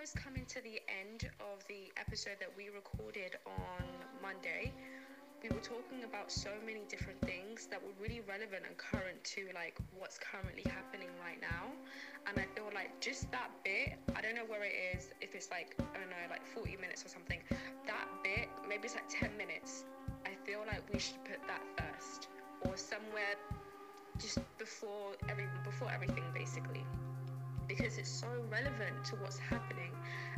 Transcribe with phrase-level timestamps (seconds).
[0.00, 3.84] almost coming to the end of the episode that we recorded on
[4.24, 4.72] Monday.
[5.44, 9.52] We were talking about so many different things that were really relevant and current to
[9.52, 11.68] like what's currently happening right now.
[12.24, 15.50] And I feel like just that bit, I don't know where it is, if it's
[15.50, 17.44] like, I don't know, like 40 minutes or something,
[17.84, 19.84] that bit, maybe it's like 10 minutes.
[20.24, 22.32] I feel like we should put that first
[22.64, 23.36] or somewhere
[24.16, 26.88] just before every before everything basically
[27.70, 29.92] because it's so relevant to what's happening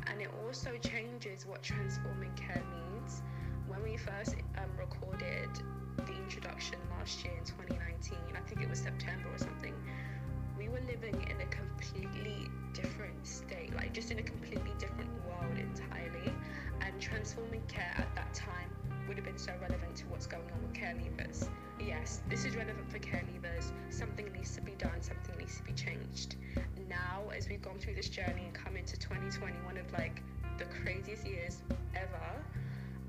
[0.07, 3.23] and it also changes what transforming care means.
[3.67, 5.49] When we first um, recorded
[5.97, 9.73] the introduction last year in 2019, I think it was September or something,
[10.59, 15.57] we were living in a completely different state, like just in a completely different world
[15.57, 16.35] entirely.
[16.83, 18.69] And transforming care at that time
[19.09, 21.49] would have been so relevant to what's going on with care leavers.
[21.87, 23.73] Yes, this is relevant for care leavers.
[23.91, 26.37] Something needs to be done, something needs to be changed.
[26.89, 30.23] Now, as we've gone through this journey and come into 2020, one of like
[30.59, 31.63] the craziest years
[31.95, 32.45] ever,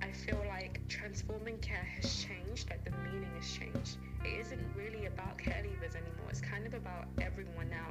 [0.01, 3.97] I feel like transforming care has changed, like the meaning has changed.
[4.25, 7.89] It isn't really about care leavers anymore, it's kind of about everyone now.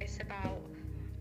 [0.00, 0.60] It's about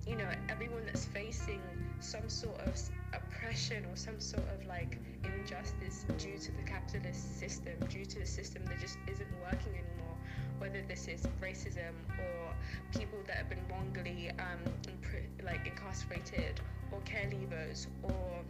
[0.08, 1.60] you know, everyone that's facing
[2.00, 2.80] some sort of
[3.14, 5.00] oppression or some sort of like
[5.40, 10.16] injustice due to the capitalist system, due to the system that just isn't working anymore,
[10.60, 12.54] whether this is racism or
[12.92, 16.60] people that have been wrongly um, imp- like incarcerated
[16.92, 18.44] or care leavers or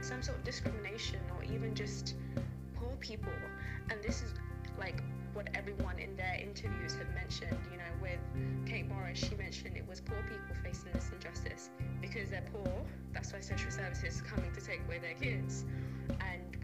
[0.00, 2.14] some sort of discrimination or even just
[2.74, 3.32] poor people.
[3.90, 4.34] And this is
[4.78, 5.02] like
[5.34, 7.56] what everyone in their interviews have mentioned.
[7.70, 8.20] You know, with
[8.66, 12.84] Kate Morris, she mentioned it was poor people facing this injustice because they're poor.
[13.12, 15.64] That's why social services is coming to take away their kids.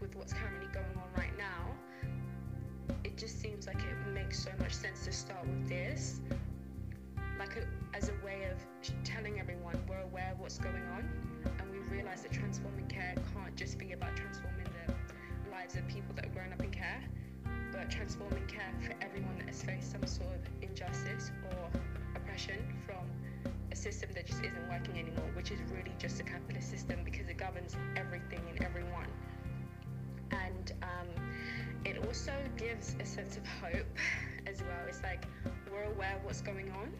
[0.01, 4.73] With what's currently going on right now, it just seems like it makes so much
[4.73, 6.21] sense to start with this,
[7.37, 8.57] like a, as a way of
[9.03, 11.09] telling everyone we're aware of what's going on,
[11.59, 14.93] and we realize that transforming care can't just be about transforming the
[15.51, 17.03] lives of people that are growing up in care
[17.71, 21.69] but transforming care for everyone that has faced some sort of injustice or
[22.15, 23.05] oppression from
[23.71, 27.27] a system that just isn't working anymore, which is really just a capitalist system because
[27.29, 29.07] it governs everything and everyone.
[30.31, 31.07] And um,
[31.85, 33.87] it also gives a sense of hope
[34.47, 34.85] as well.
[34.87, 35.25] It's like
[35.71, 36.91] we're aware of what's going on,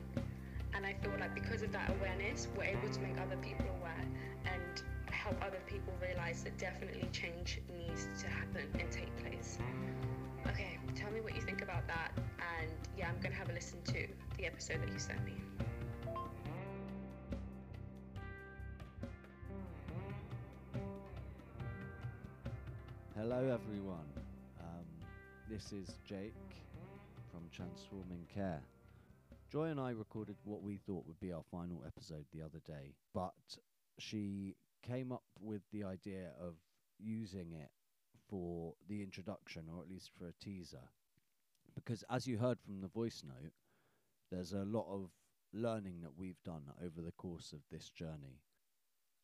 [0.73, 4.05] and I feel like because of that awareness, we're able to make other people aware
[4.45, 9.57] and help other people realize that definitely change needs to happen and take place.
[10.47, 13.81] Okay, tell me what you think about that, and yeah, I'm gonna have a listen
[13.85, 14.07] to
[14.37, 15.33] the episode that you sent me.
[23.39, 24.11] Hello, everyone.
[24.59, 24.85] Um,
[25.49, 26.33] this is Jake
[27.31, 28.61] from Transforming Care.
[29.49, 32.95] Joy and I recorded what we thought would be our final episode the other day,
[33.13, 33.31] but
[33.97, 36.55] she came up with the idea of
[36.99, 37.69] using it
[38.29, 40.89] for the introduction, or at least for a teaser.
[41.75, 43.53] Because as you heard from the voice note,
[44.29, 45.11] there's a lot of
[45.53, 48.41] learning that we've done over the course of this journey.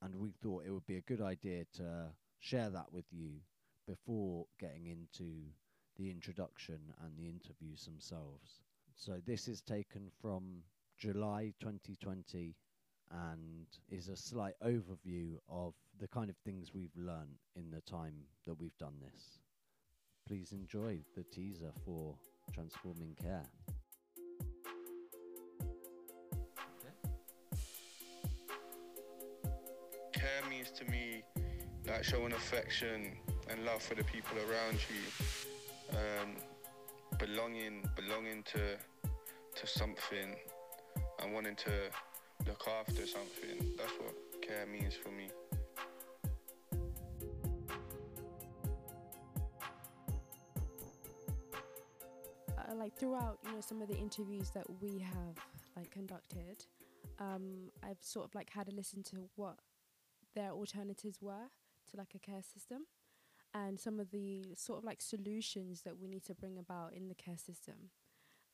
[0.01, 3.41] And we thought it would be a good idea to share that with you
[3.87, 5.31] before getting into
[5.97, 8.61] the introduction and the interviews themselves.
[8.95, 10.63] So this is taken from
[10.97, 12.55] July 2020
[13.11, 18.15] and is a slight overview of the kind of things we've learned in the time
[18.45, 19.39] that we've done this.
[20.27, 22.15] Please enjoy the teaser for
[22.53, 23.45] Transforming Care.
[30.13, 31.23] Care means to me
[31.87, 33.17] like showing affection
[33.49, 36.35] and love for the people around you, um,
[37.17, 38.77] belonging, belonging to
[39.55, 40.35] to something,
[41.21, 41.71] and wanting to
[42.47, 43.73] look after something.
[43.77, 45.29] That's what care means for me.
[52.57, 55.37] Uh, like throughout, you know, some of the interviews that we have
[55.75, 56.65] like conducted,
[57.19, 59.59] um, I've sort of like had a listen to what
[60.35, 61.49] their alternatives were
[61.91, 62.81] to like a care system
[63.55, 67.07] and some of the sort of like solutions that we need to bring about in
[67.07, 67.89] the care system.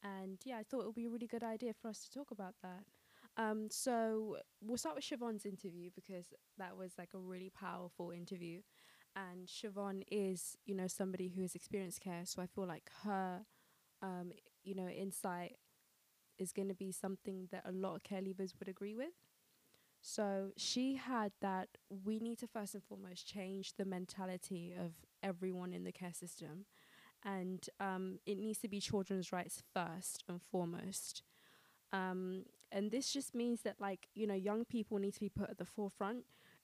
[0.03, 2.31] And yeah, I thought it would be a really good idea for us to talk
[2.31, 2.83] about that.
[3.37, 6.27] Um, so we'll start with Siobhan's interview because
[6.57, 8.61] that was like a really powerful interview.
[9.15, 12.21] And Siobhan is, you know, somebody who has experienced care.
[12.25, 13.41] So I feel like her,
[14.01, 14.31] um,
[14.63, 15.57] you know, insight
[16.37, 19.13] is going to be something that a lot of care leavers would agree with.
[20.01, 21.69] So she had that
[22.03, 26.65] we need to first and foremost change the mentality of everyone in the care system.
[27.23, 31.21] And um, it needs to be children's rights first and foremost.
[31.93, 35.49] Um, and this just means that like you know young people need to be put
[35.49, 36.23] at the forefront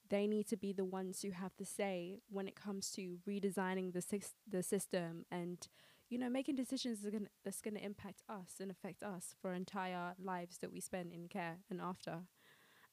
[0.10, 3.94] they need to be the ones who have the say when it comes to redesigning
[3.94, 4.04] the
[4.50, 5.68] the system and
[6.10, 7.00] you know making decisions
[7.44, 11.28] that's going to impact us and affect us for entire lives that we spend in
[11.28, 12.19] care and after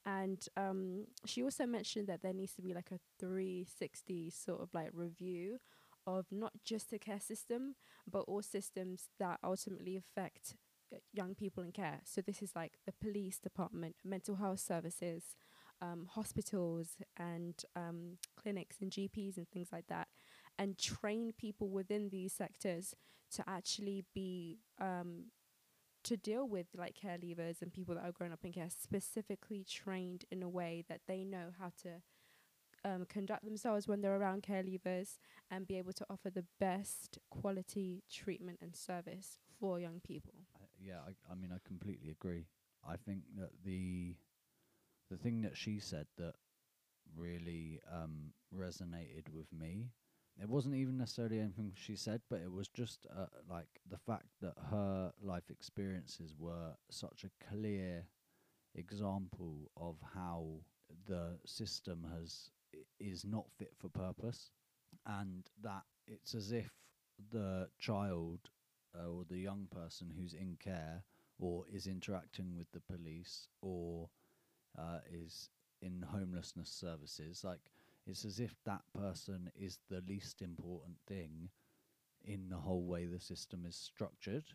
[0.05, 4.69] and um, she also mentioned that there needs to be like a 360 sort of
[4.73, 5.57] like review
[6.07, 7.75] of not just the care system
[8.09, 10.55] but all systems that ultimately affect
[10.93, 12.01] uh, young people in care.
[12.03, 15.35] So this is like the police department mental health services
[15.81, 20.07] um, hospitals and um, clinics and GPs and things like that,
[20.57, 22.93] and train people within these sectors
[23.31, 25.25] to actually be um,
[26.05, 29.65] to deal with like care leavers and people that are growing up in care, specifically
[29.69, 32.01] trained in a way that they know how to
[32.83, 35.17] um, conduct themselves when they're around care leavers
[35.49, 40.33] and be able to offer the best quality treatment and service for young people.
[40.55, 42.45] I, yeah, I, I mean, I completely agree.
[42.87, 44.15] I think that the
[45.09, 46.33] the thing that she said that
[47.15, 49.91] really um, resonated with me.
[50.41, 54.27] It wasn't even necessarily anything she said, but it was just uh, like the fact
[54.41, 58.05] that her life experiences were such a clear
[58.75, 60.61] example of how
[61.07, 62.51] the system has
[62.99, 64.51] is not fit for purpose,
[65.05, 66.71] and that it's as if
[67.31, 68.49] the child
[68.97, 71.03] uh, or the young person who's in care
[71.39, 74.09] or is interacting with the police or
[74.77, 75.49] uh, is
[75.81, 77.43] in homelessness services.
[77.43, 77.71] Like
[78.07, 81.49] it's as if that person is the least important thing
[82.23, 84.45] in the whole way the system is structured,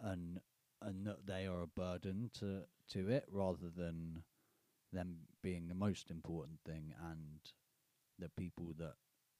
[0.00, 0.40] and
[0.80, 4.22] and that they are a burden to to it rather than
[4.92, 7.40] them being the most important thing and
[8.18, 8.94] the people that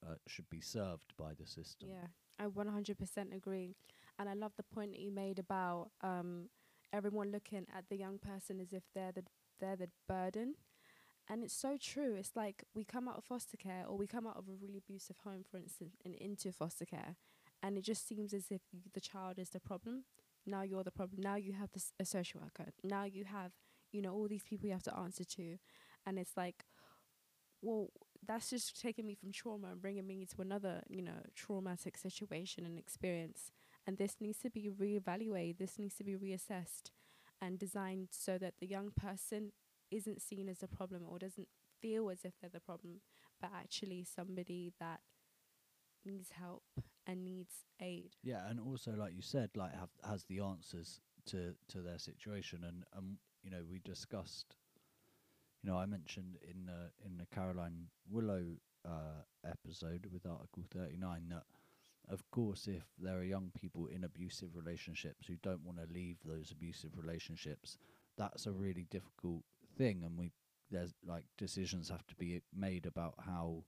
[0.05, 1.89] uh, should be served by the system.
[1.91, 2.07] Yeah,
[2.39, 3.75] I 100% agree.
[4.19, 6.49] And I love the point that you made about um,
[6.91, 9.23] everyone looking at the young person as if they're the
[9.59, 10.55] they're the burden.
[11.29, 12.15] And it's so true.
[12.15, 14.77] It's like we come out of foster care or we come out of a really
[14.77, 17.15] abusive home, for instance, and into foster care.
[17.61, 18.61] And it just seems as if
[18.93, 20.03] the child is the problem.
[20.45, 21.21] Now you're the problem.
[21.21, 22.71] Now you have this, a social worker.
[22.83, 23.53] Now you have,
[23.91, 25.57] you know, all these people you have to answer to.
[26.05, 26.65] And it's like,
[27.61, 27.87] well,
[28.27, 32.65] that's just taking me from trauma and bringing me to another, you know, traumatic situation
[32.65, 33.51] and experience.
[33.87, 35.57] And this needs to be reevaluated.
[35.57, 36.91] This needs to be reassessed
[37.41, 39.51] and designed so that the young person
[39.93, 41.47] isn't seen as a problem or doesn't
[41.81, 43.01] feel as if they're the problem,
[43.41, 45.01] but actually somebody that
[46.05, 46.63] needs help
[47.05, 48.15] and needs aid.
[48.23, 52.63] Yeah, and also like you said, like have has the answers to to their situation,
[52.67, 54.55] and um, you know, we discussed.
[55.61, 58.43] You know, I mentioned in the in the Carolyne Willow
[58.85, 61.43] uh, episode with Article thirty nine that
[62.09, 66.17] of course, if there are young people in abusive relationships who don't want to leave
[66.25, 67.77] those abusive relationships,
[68.17, 69.43] that's a really difficult
[69.77, 70.31] thing, and we
[70.71, 73.63] there's like decisions have to be made about how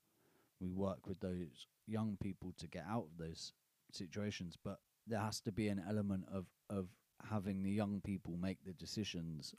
[0.59, 3.53] we work with those young people to get out of those
[3.91, 4.57] situations.
[4.63, 6.87] But there has to be an element of of
[7.29, 9.53] having the young people make the decisions,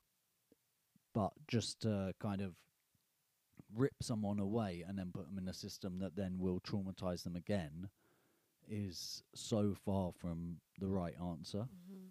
[1.14, 2.56] but just to kind of
[3.75, 7.37] rip someone away and then put them in a system that then will traumatize them
[7.37, 7.88] again
[8.69, 11.58] is so far from the right answer.
[11.58, 12.08] Mm-hmm.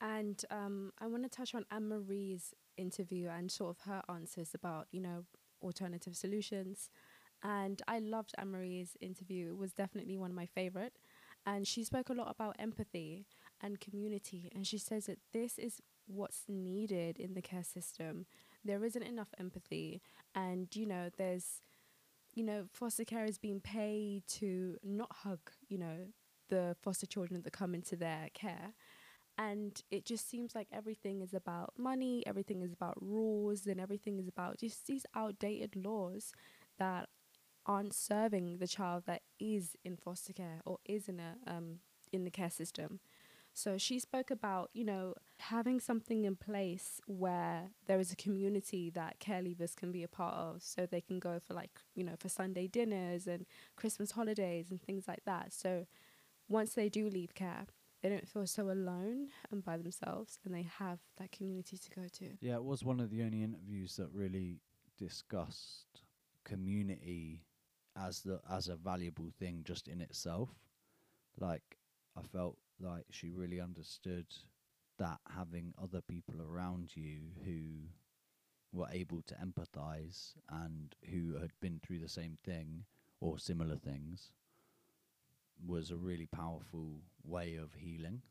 [0.00, 4.54] And um, I want to touch on Anne Marie's interview and sort of her answers
[4.54, 5.24] about, you know,
[5.62, 6.90] alternative solutions.
[7.42, 9.50] And I loved Anne Marie's interview.
[9.50, 10.94] It was definitely one of my favorite.
[11.46, 13.26] And she spoke a lot about empathy
[13.62, 14.50] and community.
[14.54, 18.26] And she says that this is what's needed in the care system.
[18.64, 20.02] There isn't enough empathy.
[20.34, 21.62] And, you know, there's
[22.34, 26.06] you know, foster care is being paid to not hug, you know,
[26.48, 28.74] the foster children that come into their care.
[29.40, 34.18] And it just seems like everything is about money, everything is about rules, and everything
[34.18, 36.32] is about just these outdated laws
[36.78, 37.08] that
[37.66, 41.80] aren't serving the child that is in foster care or is in a um
[42.12, 43.00] in the care system.
[43.54, 48.90] So she spoke about, you know, having something in place where there is a community
[48.90, 52.04] that care leavers can be a part of so they can go for like, you
[52.04, 55.52] know, for Sunday dinners and Christmas holidays and things like that.
[55.52, 55.86] So
[56.48, 57.66] once they do leave care,
[58.02, 62.06] they don't feel so alone and by themselves and they have that community to go
[62.18, 62.30] to.
[62.40, 64.60] Yeah, it was one of the only interviews that really
[64.98, 66.02] discussed
[66.44, 67.44] community
[67.96, 70.48] as the as a valuable thing just in itself.
[71.38, 71.78] Like
[72.16, 74.26] I felt like she really understood
[74.98, 77.88] that having other people around you who
[78.72, 82.84] were able to empathize and who had been through the same thing
[83.20, 84.32] or similar things
[85.66, 88.22] was a really powerful way of healing.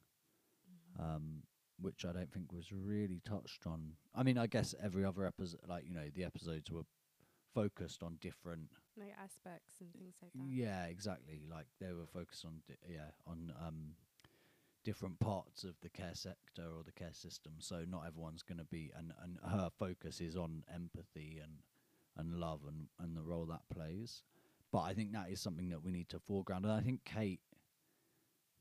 [0.70, 1.16] Mm-hmm.
[1.16, 1.44] Um,
[1.82, 3.94] which I don't think was really touched on.
[4.14, 6.84] I mean, I guess every other episode, like you know, the episodes were
[7.54, 8.70] focused on different.
[8.98, 10.44] like aspects and things like that.
[10.46, 11.42] Yeah, exactly.
[11.50, 13.94] Like they were focused on di- yeah on um
[14.84, 17.54] different parts of the care sector or the care system.
[17.60, 21.60] So not everyone's going to be, and and her focus is on empathy and
[22.18, 24.24] and love and and the role that plays.
[24.72, 27.42] But I think that is something that we need to foreground, and I think Kate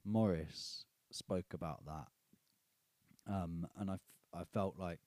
[0.04, 2.08] Morris spoke about that,
[3.32, 4.00] um, and I f-
[4.32, 5.00] I felt like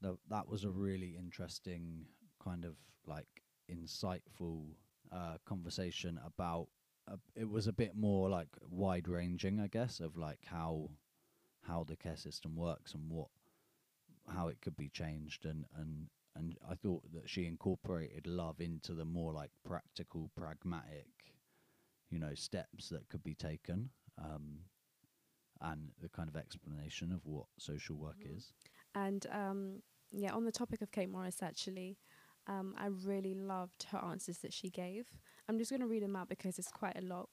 [0.00, 2.06] tha- that was a really interesting
[2.42, 4.66] kind of like insightful
[5.12, 6.68] uh, conversation about.
[7.06, 10.90] Uh, it was a bit more like wide ranging, I guess, of like how
[11.62, 13.28] how the care system works and what
[14.28, 18.94] how it could be changed and and and I thought that she incorporated love into
[18.94, 21.06] the more like practical, pragmatic,
[22.10, 24.58] you know, steps that could be taken, um,
[25.60, 28.36] and the kind of explanation of what social work Mhm.
[28.36, 28.52] is.
[28.94, 31.98] And um, yeah, on the topic of Kate Morris, actually,
[32.46, 35.08] um, I really loved her answers that she gave.
[35.48, 37.28] I'm just going to read them out because it's quite a lot.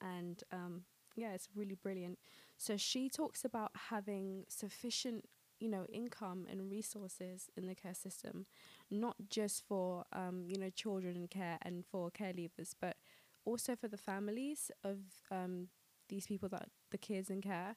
[0.00, 0.84] And um,
[1.14, 2.18] yeah, it's really brilliant.
[2.58, 5.28] So she talks about having sufficient,
[5.60, 8.46] you know, income and resources in the care system,
[8.90, 12.96] not just for, um, you know, children in care and for care leavers, but
[13.44, 14.98] also for the families of
[15.30, 15.68] um,
[16.08, 17.76] these people that the kids in care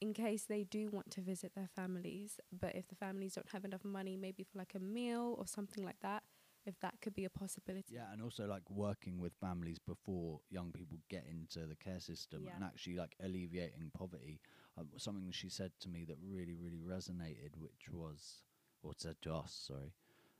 [0.00, 3.64] in case they do want to visit their families, but if the families don't have
[3.64, 6.22] enough money, maybe for like a meal or something like that,
[6.66, 7.94] if that could be a possibility.
[7.94, 12.44] Yeah, and also like working with families before young people get into the care system
[12.46, 12.54] Yeah.
[12.56, 14.40] and actually like alleviating poverty.
[14.78, 18.42] Uh, something she said to me that really, really resonated, which was,
[18.82, 19.92] or said to us, sorry,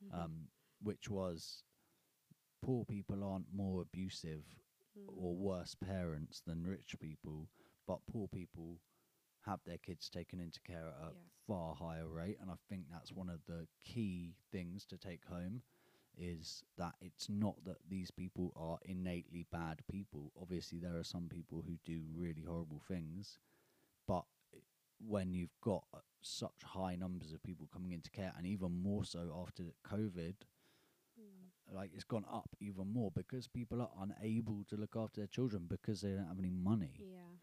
[0.05, 0.13] Mhm.
[0.13, 0.49] um,
[0.81, 1.65] which was
[2.63, 4.45] poor people aren't more abusive
[4.97, 5.09] Mm.
[5.17, 7.49] or worse parents than rich people,
[7.87, 8.81] but poor people
[9.41, 11.29] have their kids taken into care at a Yeah.
[11.47, 12.39] far higher rate.
[12.41, 15.63] And I think that's one of the key things to take home
[16.17, 20.33] is that it's not that these people are innately bad people.
[20.37, 23.39] Obviously, there are some people who do really horrible things,
[24.09, 24.25] but
[25.07, 29.05] when you've got uh, such high numbers of people coming into care, and even more
[29.05, 30.35] so after COVID,
[31.21, 31.75] Mm.
[31.75, 35.67] like it's gone up even more because people are unable to look after their children
[35.69, 37.39] because they don't have any money Yeah.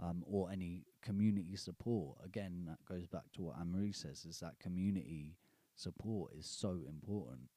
[0.00, 2.18] um, or any community support.
[2.24, 5.36] Again, that goes back to what Anne Marie says: is that community
[5.76, 7.50] support is so important.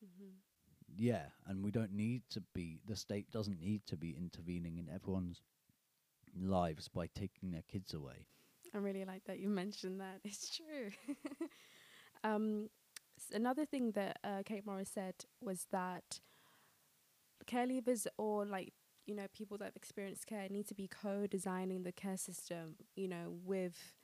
[0.00, 0.32] hmm
[0.96, 2.80] Yeah, and we don't need to be.
[2.86, 5.42] The state doesn't need to be intervening in everyone's
[6.38, 8.26] lives by taking their kids away.
[8.74, 10.20] I really like that you mentioned that.
[10.24, 10.90] It's true.
[12.24, 12.68] um,
[13.18, 16.20] s- another thing that uh, Kate Morris said was that
[17.46, 18.72] care leavers or like
[19.06, 22.76] you know people that have experienced care need to be co-designing the care system.
[22.94, 23.94] You know, with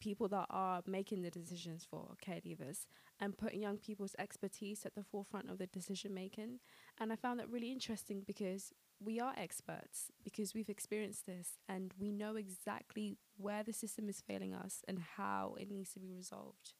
[0.00, 2.86] people that are making the decisions for care leavers
[3.20, 6.60] and putting young people's expertise at the forefront of the decision making.
[7.00, 11.92] And I found that really interesting because we are experts because we've experienced this and
[11.98, 16.12] we know exactly where the system is failing us and how it needs to be
[16.12, 16.72] resolved.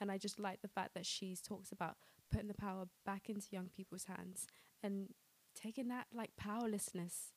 [0.00, 1.96] And I just like the fact that she's talks about
[2.30, 4.46] putting the power back into young people's hands
[4.82, 5.08] and
[5.54, 7.32] taking that like powerlessness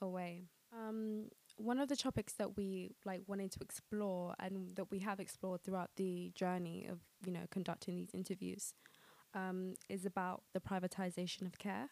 [0.00, 0.48] away.
[0.72, 5.20] Um, one of the topics that we like wanted to explore and that we have
[5.20, 8.74] explored throughout the journey of you know conducting these interviews
[9.34, 11.90] um, is about the privatization of care.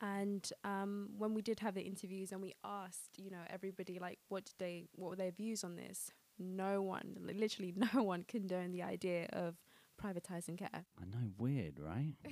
[0.00, 4.18] And um, when we did have the interviews and we asked, you know, everybody like,
[4.28, 6.10] what did they, what were their views on this?
[6.38, 9.56] No one, li- literally, no one condoned the idea of
[10.00, 10.84] privatizing care.
[11.00, 12.14] I know, weird, right?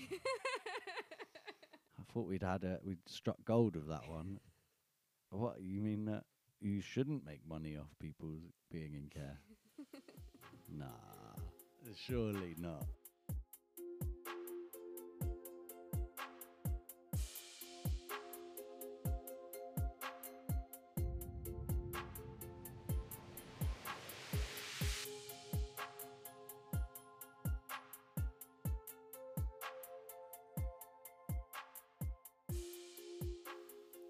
[1.99, 4.39] I thought we'd had a we'd struck gold with that one.
[5.31, 6.23] What you mean that
[6.61, 8.39] you shouldn't make money off people
[8.71, 9.39] being in care?
[10.71, 10.87] nah,
[12.07, 12.87] surely not.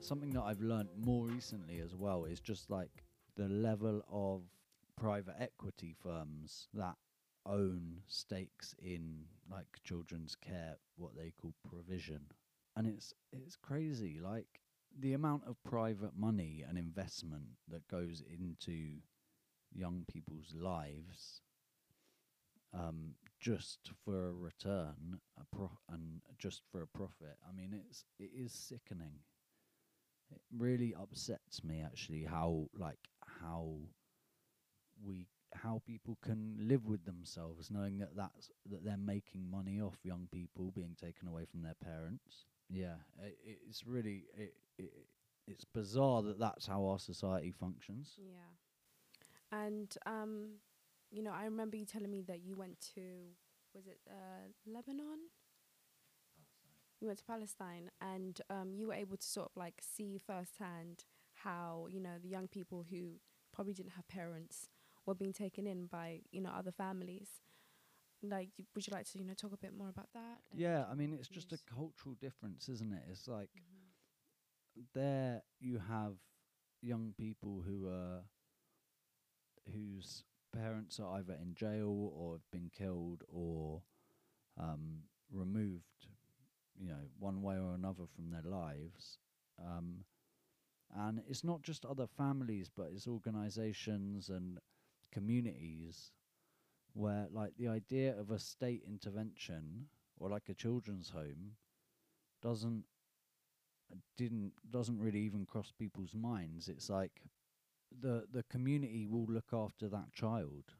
[0.07, 3.05] Something that I've learnt more recently as well is just like
[3.37, 4.43] the level of
[4.97, 6.97] private equity firms that
[7.45, 12.21] own stakes in like children's care, what they call provision.
[12.77, 14.61] And it's it's crazy, like
[14.99, 18.99] the amount of private money and investment that goes into
[19.73, 21.43] young people's lives
[22.73, 27.37] um, just for a return, a pro- and just for a profit.
[27.49, 29.21] I mean, it's it is sickening.
[30.31, 32.99] It really upsets me actually how like
[33.43, 33.77] how
[35.05, 39.99] we how people can live with themselves, knowing that that's that they're making money off
[40.03, 42.47] young people being taken away from their parents.
[42.69, 44.93] Yeah, it, it's really it, it
[45.47, 48.15] it's bizarre that that's how our society functions.
[48.19, 49.59] Yeah.
[49.59, 50.57] And um,
[51.11, 53.01] you know, I remember you telling me that you went to
[53.75, 55.19] was it uh, Lebanon?
[57.01, 61.05] You went to Palestine, and um, you were able to sort of like see firsthand
[61.35, 63.21] how you know the young people who
[63.53, 64.69] probably didn't have parents
[65.05, 67.29] were being taken in by you know other families.
[68.23, 70.39] Like, would you like to you know talk a bit more about that?
[70.55, 73.03] Yeah, I mean it's just a cultural difference, isn't it?
[73.11, 74.83] It's like Mhm.
[74.95, 76.15] there you have
[76.83, 78.23] young people who are
[79.73, 83.83] whose parents are either in jail or have been killed or
[84.59, 86.09] um, removed,
[86.81, 89.19] you know, one way or another from their lives.
[89.59, 90.05] Um,
[90.95, 94.59] and it's not just other families, but it's organisations and
[95.13, 96.13] communities
[96.95, 101.57] where, like, the idea of a state intervention or like a children's home
[102.43, 102.85] doesn't
[104.17, 106.69] didn't doesn't really even cross people's minds.
[106.69, 107.23] It's like
[108.01, 110.75] the the community will look after that child.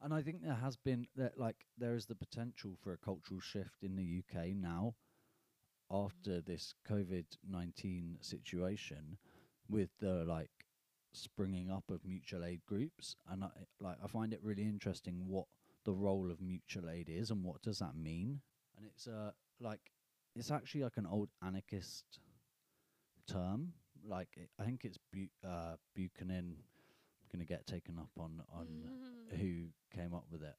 [0.00, 3.40] And I think there has been that like there is the potential for a cultural
[3.40, 4.94] shift in the UK now
[5.90, 9.18] after this COVID nineteen situation
[9.68, 10.50] with the like
[11.12, 13.48] springing up of mutual aid groups and I
[13.80, 15.46] like I find it really interesting what
[15.84, 18.40] the role of mutual aid is and what does that mean.
[18.76, 19.92] And it's uh like
[20.34, 22.04] it's actually like an old anarchist
[23.26, 23.72] term.
[24.06, 26.56] Like it, I think it's Bu- uh, Buchanan
[27.32, 28.66] going to get taken up on on
[29.38, 30.54] who came up with it.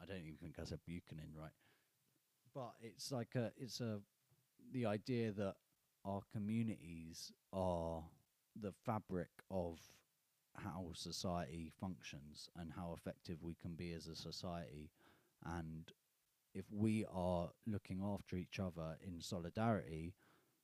[0.00, 1.52] I don't even think I said Buchanan right,
[2.54, 4.00] but it's like a it's a
[4.72, 5.54] the idea that
[6.04, 8.02] our communities are
[8.60, 9.78] the fabric of
[10.56, 14.90] how society functions and how effective we can be as a society
[15.44, 15.92] and
[16.54, 20.14] if we are looking after each other in solidarity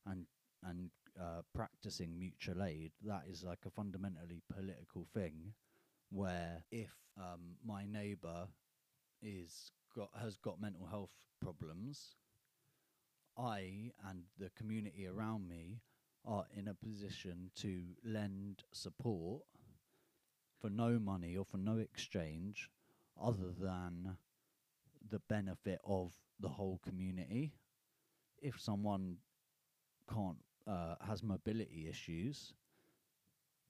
[0.06, 0.26] and
[0.64, 5.52] and uh, practicing mutual aid, that is like a fundamentally political thing.
[6.10, 8.48] Where if um, my neighbour
[9.22, 12.16] is got has got mental health problems,
[13.40, 15.80] I and the community around me
[16.24, 19.42] are in a position to lend support
[20.60, 22.68] for no money or for no exchange,
[23.20, 24.16] other than
[25.10, 27.54] the benefit of the whole community.
[28.42, 29.16] If someone
[30.12, 32.52] can't uh, has mobility issues,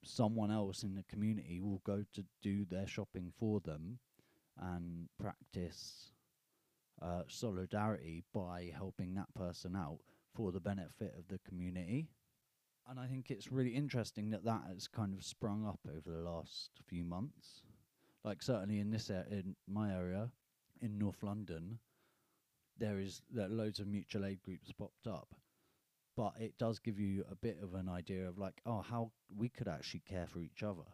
[0.02, 3.98] someone else in the community will go to do their shopping for them
[4.58, 6.12] and practice
[7.02, 9.98] uh, solidarity by helping that person out
[10.34, 12.08] for the benefit of the community.
[12.88, 16.22] And I think it's really interesting that that has kind of sprung up over the
[16.22, 17.62] last few months.
[18.24, 20.30] Like certainly in this a- in my area,
[20.80, 21.78] in North London,
[22.78, 25.34] there is there loads of mutual aid groups popped up,
[26.16, 29.48] but it does give you a bit of an idea of like, oh, how we
[29.48, 30.86] could actually care for each other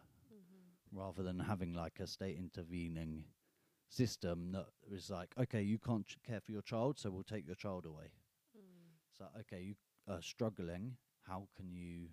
[0.91, 3.23] rather than having like a state intervening
[3.89, 7.45] system that is like, okay, you can't ch- care for your child, so we'll take
[7.45, 8.11] your child away.
[8.57, 8.97] Mm.
[9.17, 9.75] So okay, you
[10.07, 10.97] are struggling.
[11.27, 12.07] How can you?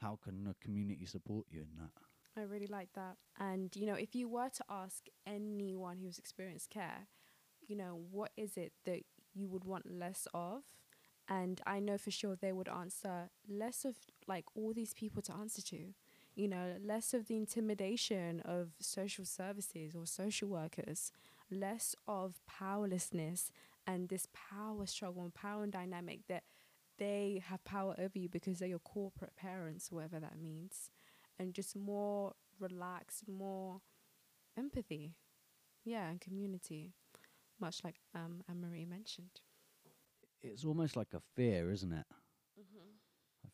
[0.00, 1.90] How can the community support you in that?
[2.36, 3.16] I really like that.
[3.38, 7.08] And you know, if you were to ask anyone who's experienced care,
[7.66, 10.62] you know, what is it that you would want less of?
[11.28, 15.32] And I know for sure they would answer less of like all these people to
[15.32, 15.94] answer to.
[16.34, 21.12] You know, less of the intimidation of social services or social workers,
[21.50, 23.50] less of powerlessness
[23.86, 26.42] and this power struggle and power dynamic that
[26.98, 30.90] they have power over you because they're your corporate parents, whatever that means
[31.38, 33.80] and just more relaxed, more
[34.56, 35.14] empathy.
[35.84, 36.94] Yeah, and community.
[37.60, 39.40] Much like um Anne Marie mentioned.
[40.42, 42.06] It's almost like a fear, isn't it?
[42.10, 43.03] I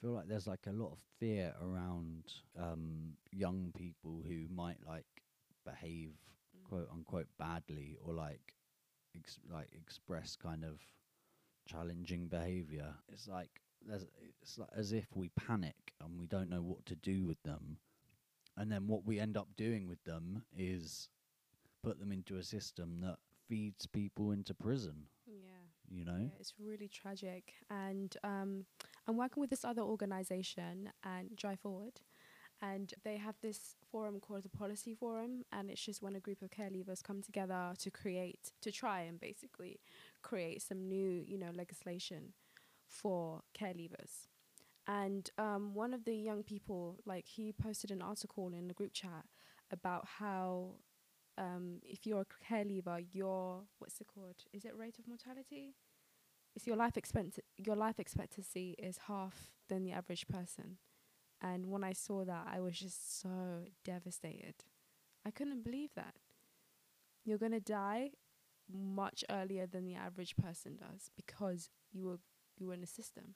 [0.00, 2.24] feel like there's like a lot of fear around
[2.58, 5.06] um, young people who might like
[5.64, 6.12] behave
[6.68, 8.54] quote unquote badly or like
[9.16, 10.80] ex- like express kind of
[11.68, 12.94] challenging behavior.
[13.12, 13.50] It's like
[13.86, 14.06] there's
[14.42, 17.78] it's like as if we panic and we don't know what to do with them,
[18.56, 21.08] and then what we end up doing with them is
[21.82, 23.16] put them into a system that
[23.48, 25.06] feeds people into prison.
[25.26, 25.36] Yeah.
[25.90, 26.18] You know.
[26.20, 27.54] Yeah, it's really tragic.
[27.68, 28.64] And um,
[29.06, 32.00] I'm working with this other organization and Drive Forward.
[32.62, 35.44] And they have this forum called the Policy Forum.
[35.50, 39.00] And it's just when a group of care leavers come together to create, to try
[39.00, 39.80] and basically
[40.22, 42.34] create some new, you know, legislation
[42.86, 44.26] for care leavers.
[44.86, 48.92] And um, one of the young people, like, he posted an article in the group
[48.92, 49.24] chat
[49.70, 50.72] about how
[51.38, 54.36] um, if you're a care leaver, your what's it called?
[54.52, 55.74] Is it rate of mortality?
[56.66, 60.78] Your life expect your life expectancy is half than the average person.
[61.40, 64.54] And when I saw that, I was just so devastated.
[65.24, 66.14] I couldn't believe that.
[67.24, 68.10] You're gonna die
[68.72, 72.18] much earlier than the average person does because you were
[72.58, 73.34] you were in a system.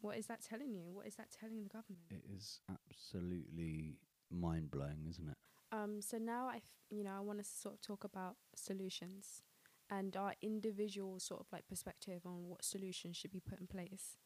[0.00, 0.82] What is that telling you?
[0.92, 2.06] What is that telling the government?
[2.10, 3.98] It is absolutely
[4.30, 5.36] mind blowing, isn't it?
[5.72, 9.42] Um, so now I, f- you know, I want to sort of talk about solutions
[9.90, 14.16] and our individual sort of like perspective on what solutions should be put in place.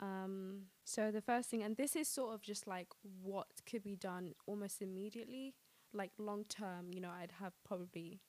[0.00, 2.88] Um, so the first thing, and this is sort of just like
[3.22, 5.54] what could be done almost immediately,
[5.92, 6.92] like long term.
[6.92, 8.20] You know, I'd have probably.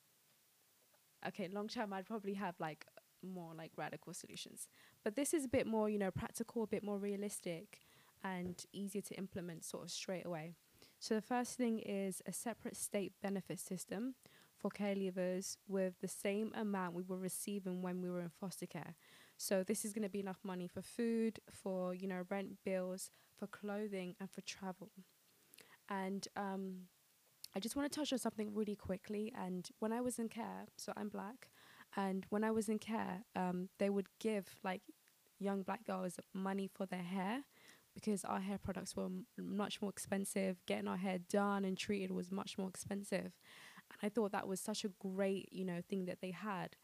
[1.26, 2.84] Okay, long term, I'd probably have like
[3.22, 4.68] more like radical solutions,
[5.02, 7.80] but this is a bit more, you know, practical, a bit more realistic,
[8.22, 10.52] and easier to implement sort of straight away.
[11.00, 14.14] So the first thing is a separate state benefit system
[14.64, 18.64] for care leavers with the same amount we were receiving when we were in foster
[18.64, 18.94] care.
[19.36, 23.10] So this is going to be enough money for food, for you know rent bills,
[23.38, 24.90] for clothing, and for travel.
[25.90, 26.88] And um,
[27.54, 29.32] I just want to touch on something really quickly.
[29.38, 31.48] And when I was in care, so I'm black,
[31.96, 34.82] and when I was in care, um, they would give like
[35.38, 37.44] young black girls money for their hair
[37.94, 40.56] because our hair products were m- much more expensive.
[40.66, 43.32] Getting our hair done and treated was much more expensive.
[44.00, 46.76] And I thought that was such a great, you know, thing that they had.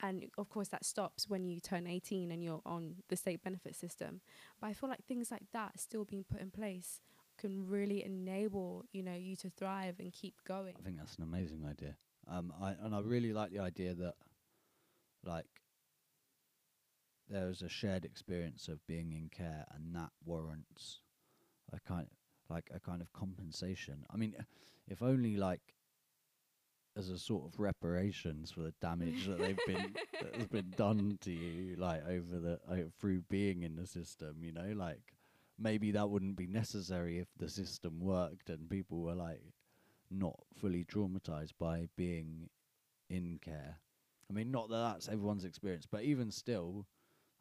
[0.00, 3.74] And of course, that stops when you turn 18 and you're on the state benefit
[3.74, 4.20] system.
[4.60, 7.00] But I feel like things like that still being put in place
[7.38, 10.74] can really enable, you know, you to thrive and keep going.
[10.78, 11.96] I think that's an amazing idea.
[12.28, 14.14] Um, I and I really like the idea that,
[15.24, 15.46] like,
[17.28, 21.00] there is a shared experience of being in care, and that warrants
[21.72, 22.06] a kind,
[22.48, 24.04] like a kind of compensation.
[24.10, 24.34] I mean,
[24.88, 25.74] if only like
[26.96, 31.18] as a sort of reparations for the damage that they've been that has been done
[31.20, 34.36] to you, like over the uh, through being in the system.
[34.42, 35.14] You know, like
[35.58, 39.42] maybe that wouldn't be necessary if the system worked and people were like
[40.10, 42.48] not fully traumatized by being
[43.08, 43.78] in care.
[44.30, 46.86] I mean, not that that's everyone's experience, but even still,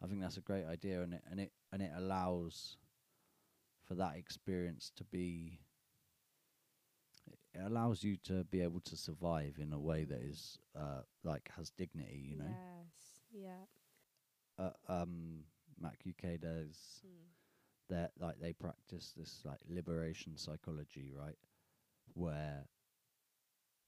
[0.04, 2.78] I think that's a great idea, and it and it and it allows
[3.88, 5.60] for that experience to be.
[7.56, 11.50] It allows you to be able to survive in a way that is uh, like
[11.58, 12.56] has dignity, you know.
[12.56, 13.22] Yes.
[13.32, 13.66] Yeah.
[14.58, 15.46] Uh, um,
[15.80, 17.32] Mac UK does Mm.
[17.90, 21.38] that like they practice this like liberation psychology, right?
[22.14, 22.68] Where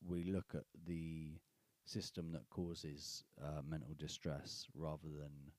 [0.06, 1.40] we look at the
[1.86, 5.52] system that causes uh, mental distress rather than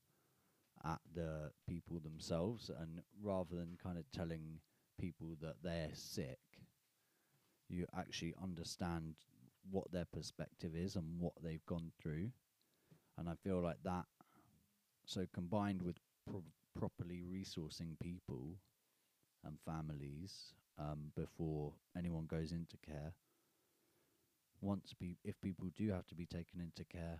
[0.83, 4.59] at the people themselves, and rather than kind of telling
[4.99, 6.39] people that they're sick,
[7.69, 9.15] you actually understand
[9.71, 12.31] what their perspective is and what they've gone through,
[13.17, 14.05] and I feel like that.
[15.05, 15.97] So combined with
[16.29, 16.43] pro-
[16.77, 18.57] properly resourcing people
[19.43, 23.13] and families um, before anyone goes into care.
[24.61, 27.19] Once pe- if people do have to be taken into care,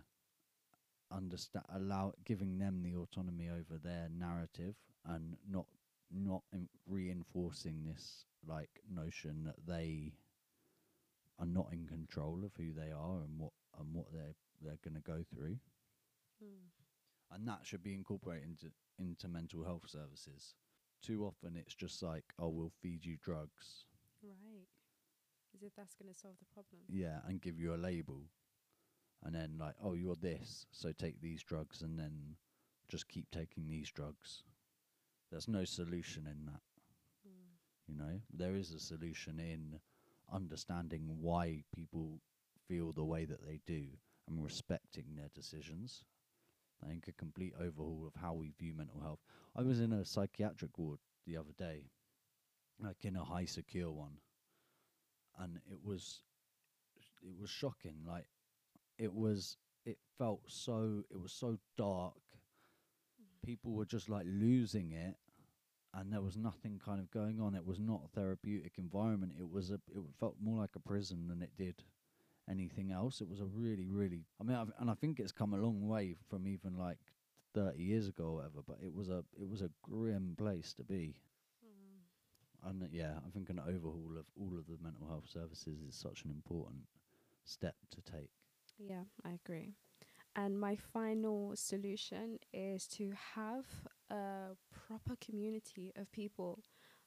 [1.10, 4.74] understand allow giving them the autonomy over their narrative
[5.06, 5.66] and not
[6.12, 10.12] not in reinforcing this like notion that they
[11.40, 14.94] are not in control of who they are and what and what they're they're going
[14.94, 15.56] to go through
[16.42, 16.70] Mm.
[17.32, 20.54] and that should be incorporated into into mental health services.
[21.02, 23.84] Too often it's just like, oh, we'll feed you drugs,
[24.22, 24.66] Right.
[25.54, 26.82] As if that's going to solve the problem.
[26.88, 28.22] yeah, and give you a label,
[29.24, 32.36] and then like, oh, you're this, so take these drugs, and then
[32.88, 34.42] just keep taking these drugs.
[35.30, 36.60] There's no solution in that,
[37.26, 37.56] Mm.
[37.86, 38.20] you know.
[38.32, 39.80] There is a solution in
[40.32, 42.20] understanding why people
[42.68, 43.86] feel the way that they do
[44.28, 46.04] and respecting their decisions.
[46.82, 49.20] I think a complete overhaul of how we view mental health.
[49.54, 51.90] I was in a psychiatric ward the other day,
[52.78, 54.18] like in a high secure one,
[55.38, 56.22] and it was
[57.22, 57.96] it was shocking.
[58.06, 58.24] Like
[58.98, 61.04] it was, it felt so.
[61.10, 62.14] It was so dark.
[63.20, 63.46] Mm.
[63.46, 65.16] People were just like losing it,
[65.94, 67.54] and there was nothing kind of going on.
[67.54, 69.32] It was not a therapeutic environment.
[69.38, 69.74] It was a.
[69.74, 71.82] It felt more like a prison than it did
[72.48, 73.20] anything else.
[73.20, 74.24] It was a really, really.
[74.40, 76.98] I mean, I've, and I think it's come a long way from even like
[77.54, 78.60] thirty years ago or whatever.
[78.66, 79.24] But it was a.
[79.40, 81.16] It was a grim place to be.
[81.64, 82.70] Mm.
[82.70, 86.24] And yeah, I think an overhaul of all of the mental health services is such
[86.24, 86.82] an important
[87.44, 88.30] step to take.
[88.78, 89.74] Yeah, I agree.
[90.36, 93.66] And my final solution is to have
[94.10, 96.60] a proper community of people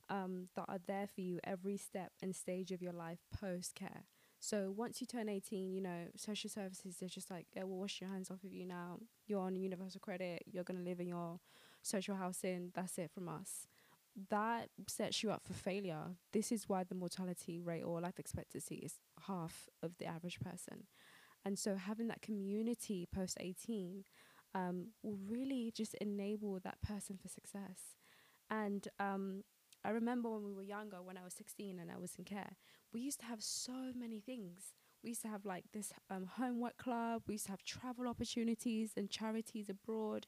[0.09, 4.03] um, that are there for you every step and stage of your life post care.
[4.39, 8.01] So once you turn 18, you know, social services, they're just like, yeah, we'll wash
[8.01, 8.99] your hands off of you now.
[9.25, 10.43] You're on universal credit.
[10.45, 11.39] You're going to live in your
[11.81, 12.71] social housing.
[12.75, 13.67] That's it from us.
[14.29, 16.17] That sets you up for failure.
[16.33, 20.87] This is why the mortality rate or life expectancy is half of the average person.
[21.45, 24.03] And so having that community post 18
[24.55, 27.97] um, will really just enable that person for success.
[28.49, 29.43] And um,
[29.85, 32.55] I remember when we were younger, when I was 16 and I was in care,
[32.93, 34.73] we used to have so many things.
[35.03, 38.91] We used to have like this um, homework club, we used to have travel opportunities
[38.95, 40.27] and charities abroad.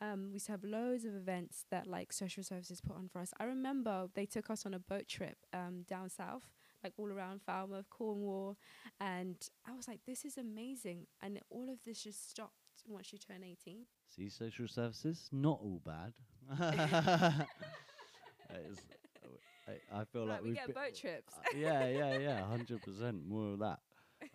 [0.00, 3.20] Um, we used to have loads of events that like social services put on for
[3.20, 3.32] us.
[3.40, 6.44] I remember they took us on a boat trip um, down south,
[6.84, 8.56] like all around Falmouth, Cornwall,
[9.00, 11.06] and I was like, this is amazing.
[11.22, 13.84] And all of this just stopped once you turn 18.
[14.08, 16.12] See, social services not all bad.
[18.50, 18.82] It's-
[19.68, 21.32] I, I feel Right, like we get boat trips.
[21.36, 23.80] uh, yeah, yeah, yeah, hundred percent more of that.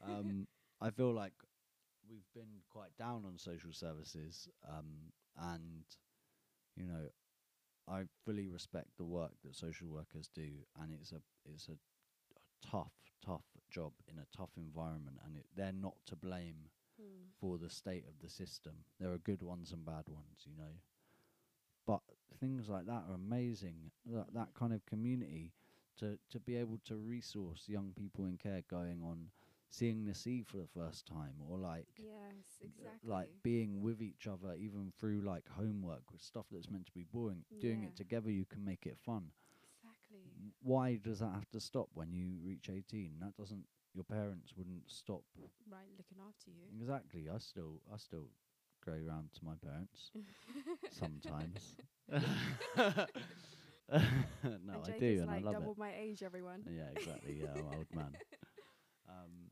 [0.06, 0.46] Um,
[0.82, 1.32] I feel like
[2.10, 5.84] we've been quite down on social services, um, and
[6.76, 7.08] you know,
[7.88, 10.50] I fully respect the work that social workers do,
[10.82, 12.92] and it's a it's a, a tough,
[13.26, 16.70] tough job in a tough environment, and it, they're not to blame
[17.02, 17.32] Hmm.
[17.40, 18.86] for the state of the system.
[19.00, 20.74] There are good ones and bad ones, you know.
[21.86, 22.02] But
[22.40, 23.92] things like that are amazing.
[24.06, 25.54] That that kind of community
[25.98, 29.32] to to be able to resource young people in care going on
[29.70, 33.10] seeing the sea for the first time or like Yes, uh, exactly.
[33.12, 37.04] like being with each other even through like homework with stuff that's meant to be
[37.04, 39.32] boring doing it together you can make it fun
[39.84, 40.54] exactly.
[40.62, 44.84] Why does that have to stop when you reach 18 that doesn't your parents wouldn't
[44.88, 45.23] stop
[45.69, 46.63] Right, looking after you.
[46.80, 47.27] Exactly.
[47.34, 48.27] I still I still
[48.86, 50.12] go round to my parents
[50.89, 51.75] sometimes.
[52.77, 53.08] no,
[54.43, 55.77] and I do, and like I love double it.
[55.77, 56.63] my age, everyone.
[56.69, 57.39] Yeah, exactly.
[57.41, 58.15] Yeah, I'm old man.
[59.10, 59.51] Um,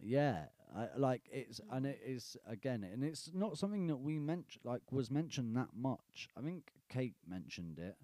[0.00, 4.64] yeah, I like it's and it is again, and it's not something that we mentioned
[4.64, 6.28] like was mentioned that much.
[6.36, 7.96] I think Kate mentioned it.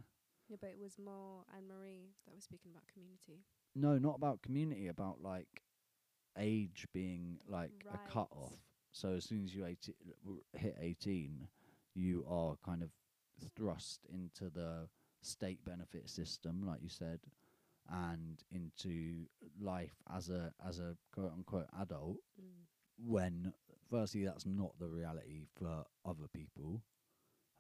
[0.49, 3.45] Yeah, but it was more Anne Marie that was speaking about community.
[3.75, 4.89] No, not about community.
[4.89, 5.63] About like
[6.39, 8.55] age being like a cut off.
[8.93, 9.95] So as soon as you 18,
[10.55, 11.49] hit eighteen,
[11.95, 12.91] you are kind of
[13.57, 14.89] thrust into the
[15.23, 17.21] state benefit system, like you said,
[17.91, 19.27] and into
[19.61, 22.17] life as a as a quote unquote adult.
[22.41, 22.65] Mm.
[23.05, 23.53] When
[23.91, 26.83] firstly, that's not the reality for other people.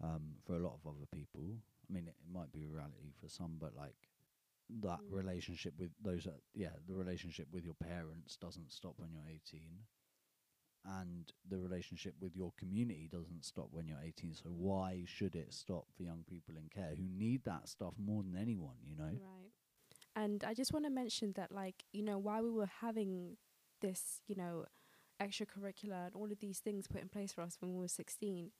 [0.00, 1.56] Um, for a lot of other people,
[1.90, 3.96] I mean, it, it might be a reality for some, but like
[4.82, 5.10] that Mm.
[5.10, 9.84] relationship with those, that, yeah, the relationship with your parents doesn't stop when you're 18
[10.84, 15.52] and the relationship with your community doesn't stop when you're 18 so why should it
[15.52, 19.18] stop for young people in care who need that stuff more than anyone you know
[19.18, 19.52] Right.
[20.16, 23.36] And I just want to mention that, like, you know, while we were having
[23.80, 24.64] this, you know,
[25.22, 28.50] extracurricular and all of these things put in place for us when we were 16,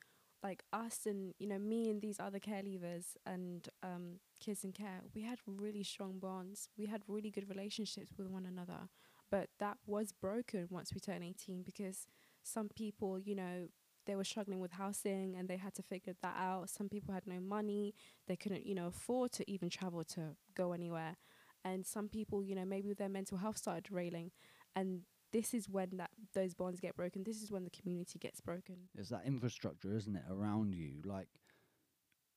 [0.42, 4.72] like us and, you know, me and these other care leavers and um, kids in
[4.72, 6.68] care, we had really strong bonds.
[6.76, 8.88] We had really good relationships with one another.
[9.30, 12.06] But that was broken once we turned 18 because
[12.42, 13.68] some people, you know,
[14.06, 16.70] they were struggling with housing and they had to figure that out.
[16.70, 17.94] Some people had no money.
[18.26, 21.16] They couldn't, you know, afford to even travel to go anywhere.
[21.64, 24.30] And some people, you know, maybe their mental health started railing.
[24.74, 27.22] And this is when that those bonds get broken.
[27.22, 28.76] This is when the community gets broken.
[28.96, 31.28] it's that infrastructure isn't it around you like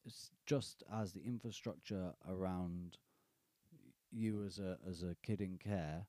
[0.06, 2.98] it's just as the infrastructure around
[4.12, 6.06] you as a as a kid in care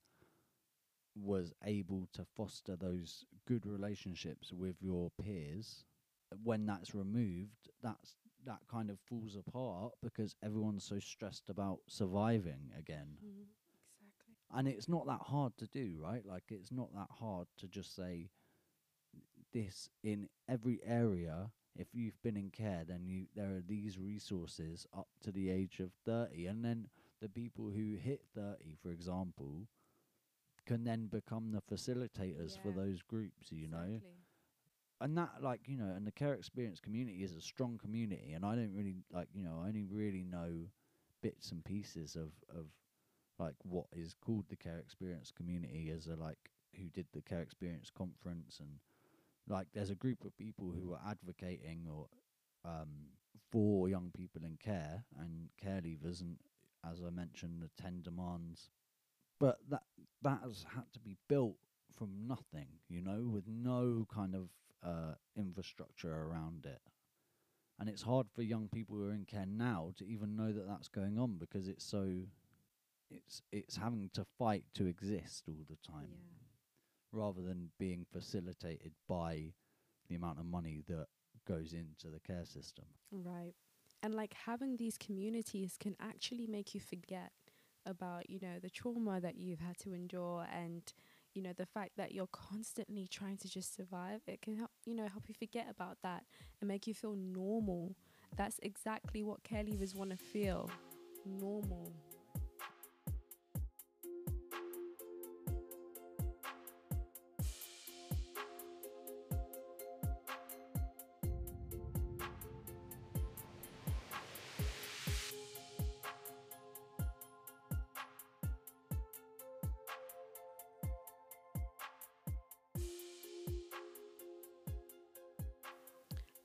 [1.14, 5.84] was able to foster those good relationships with your peers
[6.42, 12.70] when that's removed that's that kind of falls apart because everyone's so stressed about surviving
[12.78, 13.42] again Mm-hmm.
[14.04, 14.58] Exactly.
[14.58, 17.94] and it's not that hard to do right like it's not that hard to just
[17.94, 18.30] say
[19.52, 24.86] this in every area if you've been in care then you there are these resources
[24.96, 26.88] up to the age of 30 and then
[27.20, 29.66] the people who hit 30 for example
[30.66, 34.00] can then become the facilitators for those groups you know?
[35.00, 38.44] And that like you know and the care experience community is a strong community and
[38.44, 40.66] i don't really like you know i only really know
[41.22, 42.66] bits and pieces of of
[43.40, 47.40] like what is called the care experience community as a like who did the care
[47.42, 48.78] experience conference and
[49.48, 52.06] like there's a group of people who are advocating or
[52.64, 53.08] um
[53.50, 56.36] for young people in care and care leavers and
[56.90, 58.70] as i mentioned the 10 demands
[59.38, 59.82] but that
[60.22, 61.56] that has had to be built
[61.96, 64.48] from nothing, you know, with no kind of
[64.82, 66.80] uh, infrastructure around it.
[67.78, 70.66] and it's hard for young people who are in care now to even know that
[70.68, 72.22] that's going on because it's so
[73.10, 76.41] it's it's having to fight to exist all the time Yeah.
[77.12, 79.52] Rather than being facilitated by
[80.08, 81.06] the amount of money that
[81.46, 82.84] goes into the care system.
[83.10, 83.54] Right.
[84.02, 87.30] And like having these communities can actually make you forget
[87.86, 90.82] about, you know, the trauma that you've had to endure and,
[91.34, 94.20] you know, the fact that you're constantly trying to just survive.
[94.26, 96.24] It can help, you know, help you forget about that
[96.60, 97.96] and make you feel normal.
[98.36, 100.70] That's exactly what care leavers want to feel.
[101.24, 101.92] Normal.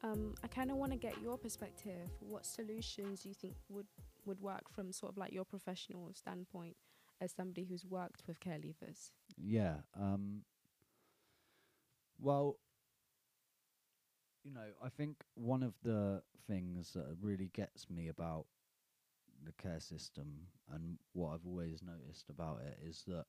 [0.08, 2.10] Um, I kind of want to get your perspective.
[2.20, 3.88] What solutions do you think would
[4.26, 6.76] would work from sort of like your professional standpoint
[7.22, 9.12] as somebody who's worked with care leavers?
[9.38, 9.78] Yeah.
[10.00, 10.41] Um,
[12.20, 12.58] well,
[14.43, 18.46] you know, I think one of the things that really gets me about
[19.43, 23.26] the care system and what I've always noticed about it is that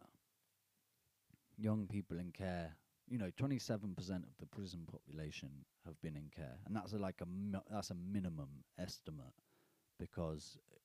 [1.57, 2.77] young people in care,
[3.09, 5.51] you know, 27% of the prison population
[5.87, 9.35] have been in care, and that's a, like a mi- that's a minimum estimate
[9.99, 10.77] because uh,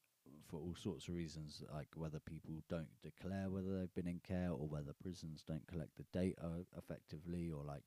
[0.49, 4.49] for all sorts of reasons, like whether people don't declare whether they've been in care
[4.51, 7.83] or whether prisons don't collect the data effectively or like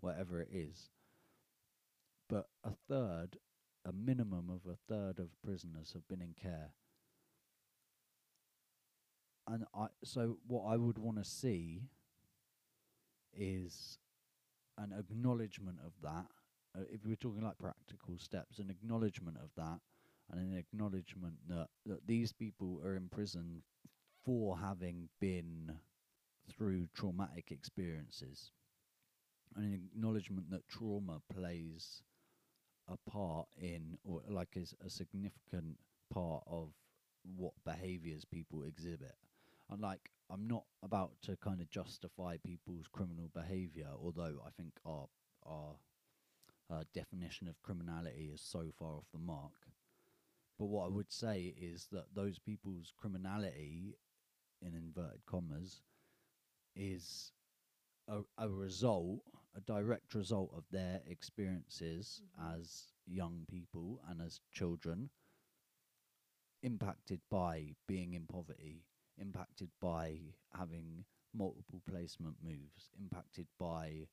[0.00, 0.90] whatever it is.
[2.28, 3.38] But a third,
[3.84, 6.70] a minimum of a third of prisoners have been in care.
[9.46, 11.82] And I so what I would want to see
[13.36, 13.98] is
[14.78, 16.26] an acknowledgement of that.
[16.76, 19.80] Uh, if we're talking like practical steps, an acknowledgement of that
[20.30, 23.62] and an acknowledgement that, that these people are in prison
[24.24, 25.72] for having been
[26.50, 28.50] through traumatic experiences,
[29.54, 32.02] and an acknowledgement that trauma plays
[32.88, 35.76] a part in, or like is a significant
[36.12, 36.70] part of
[37.36, 39.14] what behaviours people exhibit.
[39.70, 44.72] And like, I'm not about to kind of justify people's criminal behaviour, although I think
[44.84, 45.08] our
[45.44, 45.76] our
[46.70, 49.52] uh, definition of criminality is so far off the mark.
[50.58, 53.96] But what I would say is that those people's criminality,
[54.62, 55.82] in inverted commas,
[56.74, 57.32] is
[58.08, 59.20] a, a result,
[59.54, 62.56] a direct result of their experiences Mhm.
[62.56, 65.10] as young people and as children,
[66.62, 68.84] impacted by being in poverty,
[69.18, 70.18] impacted by
[70.56, 74.08] having multiple placement moves, impacted by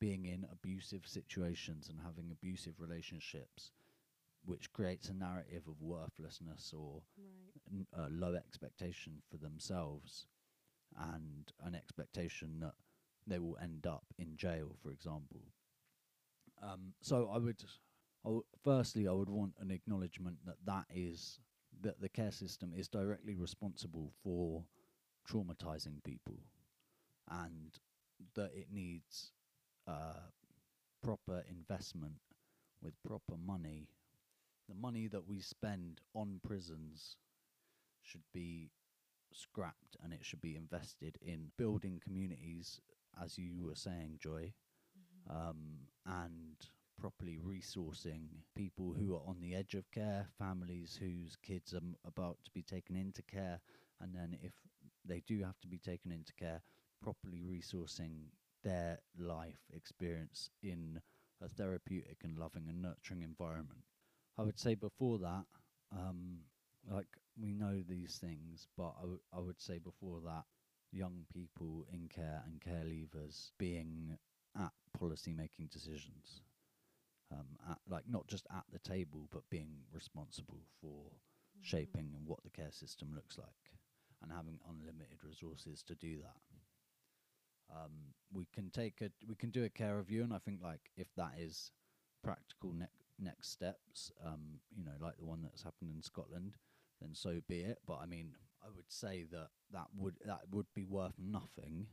[0.00, 3.72] being in abusive situations and having abusive relationships,
[4.44, 7.52] which creates a narrative of worthlessness or Right.
[7.70, 10.26] n- a low expectation for themselves
[10.96, 12.74] and an expectation that
[13.26, 15.52] they will end up in jail, for example.
[16.60, 17.62] Um, so I would,
[18.24, 21.40] I w- firstly, I would want an acknowledgement that that is
[21.82, 24.64] that the care system is directly responsible for
[25.28, 26.38] traumatizing people,
[27.30, 27.78] and
[28.34, 29.32] that it needs
[29.86, 30.28] uh,
[31.02, 32.14] proper investment
[32.82, 33.88] with proper money.
[34.68, 37.16] The money that we spend on prisons
[38.02, 38.70] should be
[39.32, 42.80] scrapped and it should be invested in building communities,
[43.22, 44.52] as you were saying, Joy,
[45.28, 46.56] um, and
[47.00, 52.38] properly resourcing people who are on the edge of care, families whose kids are about
[52.44, 53.60] to be taken into care,
[54.00, 54.52] and then if
[55.04, 56.62] they do have to be taken into care,
[57.02, 58.26] properly resourcing
[58.62, 61.00] their life experience in
[61.40, 63.82] a therapeutic and loving and nurturing environment.
[64.38, 65.44] I would say before that,
[65.92, 66.40] um,
[66.88, 70.44] like we know these things, but I, w- I would say before that,
[70.92, 74.18] young people in care and care leavers being
[74.58, 76.42] at policy making decisions,
[77.32, 81.10] um, at, like not just at the table, but being responsible for
[81.62, 83.72] shaping and what the care system looks like
[84.22, 86.36] and having unlimited resources to do that.
[87.74, 90.90] Um, we can take a we can do a care review, and I think like
[90.96, 91.70] if that is
[92.22, 92.86] practical ne-
[93.18, 96.56] next steps, um, you know, like the one that's happened in Scotland,
[97.00, 97.78] then so be it.
[97.86, 101.86] But I mean, I would say that that would that would be worth nothing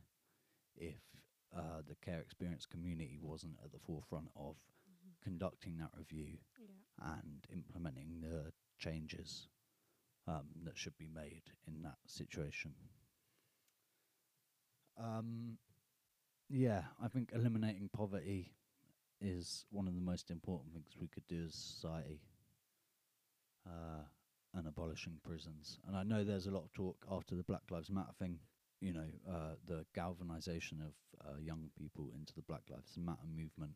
[0.76, 1.00] if
[1.56, 4.56] uh, the care experience community wasn't at the forefront of
[5.22, 7.14] conducting that review Yeah.
[7.18, 9.48] and implementing the changes
[10.26, 12.74] um, that should be made in that situation.
[14.96, 15.58] Um,
[16.48, 18.52] yeah, I think eliminating poverty
[19.20, 22.20] is one of the most important things we could do as a society.
[23.66, 24.02] Uh,
[24.54, 25.78] and abolishing prisons.
[25.86, 28.40] And I know there's a lot of talk after the Black Lives Matter thing.
[28.80, 30.92] You know, uh, the galvanization of
[31.24, 33.74] uh, young people into the Black Lives Matter movement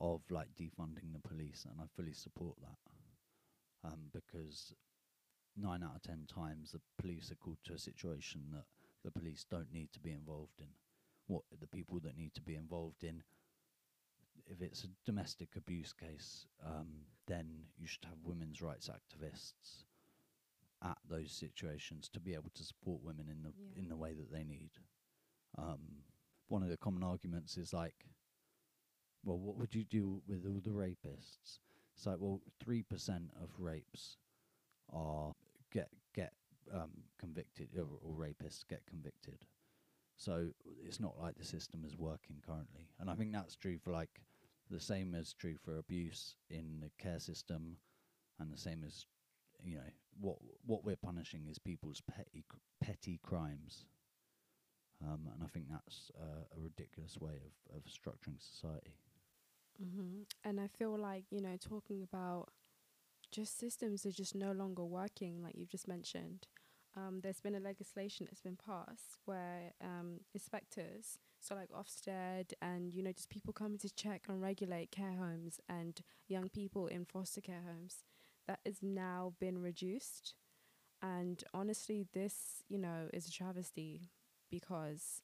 [0.00, 4.74] of like defunding the police, and I fully support that um, because
[5.56, 8.64] nine out of ten times the police are called to a situation that
[9.04, 10.68] the police don't need to be involved in.
[11.26, 13.22] What the people that need to be involved in,
[14.46, 16.88] if it's a domestic abuse case, um,
[17.26, 17.46] then
[17.78, 19.84] you should have women's rights activists
[20.82, 23.78] at those situations to be able to support women in the Yeah.
[23.82, 24.70] in the way that they need.
[25.56, 26.04] Um,
[26.48, 28.04] one of the common arguments is like,
[29.24, 31.58] well, what would you do with all the rapists?
[31.96, 34.16] It's like, well, three percent of rapes
[34.92, 35.32] are
[35.72, 36.32] get get
[36.72, 39.46] um, convicted, or, or rapists get convicted.
[40.16, 40.48] So
[40.84, 44.20] it's not like the system is working currently, and I think that's true for like
[44.70, 47.76] the same as true for abuse in the care system,
[48.38, 49.06] and the same as
[49.62, 52.44] you know what what we're punishing is people's petty
[52.80, 53.86] petty crimes,
[55.02, 58.94] um, and I think that's uh, a ridiculous way of, of structuring society.
[59.78, 62.48] Hmm And I feel like, you know, talking about
[63.32, 66.46] just systems are just no longer working, like you've just mentioned.
[66.96, 72.94] Um, there's been a legislation that's been passed where um, inspectors, so like Ofsted and,
[72.94, 77.04] you know, just people coming to check and regulate care homes and young people in
[77.06, 78.04] foster care homes,
[78.48, 80.34] that is now been reduced.
[81.02, 84.10] And honestly, this, you know, is a travesty
[84.50, 85.22] because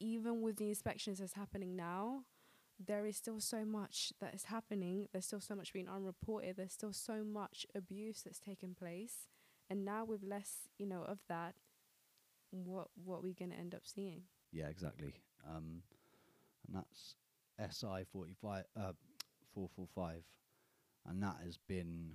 [0.00, 2.22] even with the inspections that's happening now,
[2.84, 5.08] there is still so much that is happening.
[5.12, 6.56] There's still so much being unreported.
[6.56, 9.28] There's still so much abuse that's taken place.
[9.70, 11.54] And now with less, you know, of that,
[12.50, 14.22] what what we gonna end up seeing?
[14.52, 15.14] Yeah, exactly.
[15.48, 15.82] Um,
[16.66, 17.16] and that's
[17.74, 18.92] SI forty five uh,
[19.54, 20.22] four four five,
[21.08, 22.12] and that has been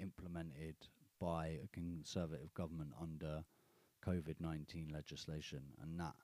[0.00, 0.76] implemented
[1.20, 3.44] by a conservative government under
[4.04, 6.14] COVID nineteen legislation, and that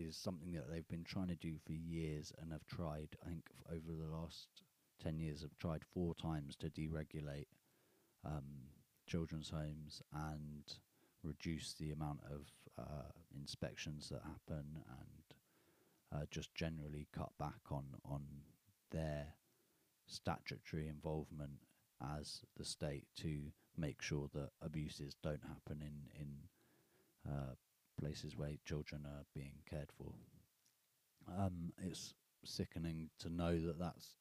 [0.00, 3.16] is something that they've been trying to do for years and have tried.
[3.24, 4.48] I think over the last
[5.02, 7.46] ten years, have tried four times to deregulate
[8.24, 8.44] um,
[9.06, 10.64] children's homes and
[11.22, 12.46] reduce the amount of
[12.78, 15.36] uh, inspections that happen and
[16.12, 18.22] uh, just generally cut back on on
[18.90, 19.26] their
[20.06, 21.60] statutory involvement
[22.16, 27.54] as the state to make sure that abuses don't happen in in uh,
[28.00, 30.12] places where children are being cared for.
[31.38, 34.16] Um, it's sickening to know that that's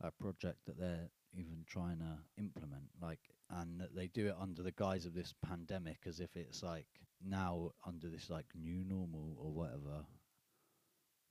[0.00, 3.20] a project that they're even trying to implement like
[3.50, 6.86] and that they do it under the guise of this pandemic as if it's like
[7.24, 10.04] now under this like new normal or whatever